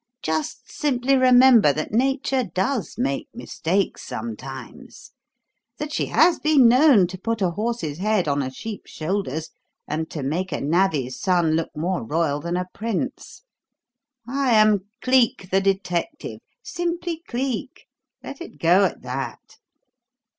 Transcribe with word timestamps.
Just 0.23 0.71
simply 0.71 1.15
remember 1.15 1.71
that 1.71 1.91
Nature 1.91 2.43
does 2.43 2.95
make 2.97 3.27
mistakes 3.35 4.01
sometimes; 4.03 5.11
that 5.77 5.93
she 5.93 6.07
has 6.07 6.39
been 6.39 6.67
known 6.67 7.05
to 7.05 7.19
put 7.19 7.39
a 7.39 7.51
horse's 7.51 7.99
head 7.99 8.27
on 8.27 8.41
a 8.41 8.49
sheep's 8.49 8.89
shoulders 8.89 9.51
and 9.87 10.09
to 10.09 10.23
make 10.23 10.51
a 10.51 10.59
navvy's 10.59 11.19
son 11.19 11.51
look 11.51 11.69
more 11.77 12.03
royal 12.03 12.39
than 12.39 12.57
a 12.57 12.65
prince. 12.73 13.43
I 14.27 14.55
am 14.55 14.87
Cleek, 15.03 15.51
the 15.51 15.61
detective 15.61 16.39
simply 16.63 17.21
Cleek. 17.27 17.85
Let 18.23 18.41
it 18.41 18.57
go 18.57 18.85
at 18.85 19.03
that." 19.03 19.57